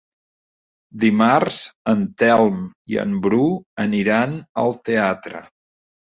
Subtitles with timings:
[1.03, 1.59] Dimarts
[1.93, 2.57] en Telm
[2.95, 3.43] i en Bru
[3.85, 4.35] aniran
[4.65, 5.45] al teatre.